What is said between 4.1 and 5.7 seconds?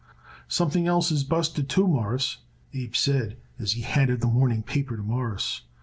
the morning paper to Morris.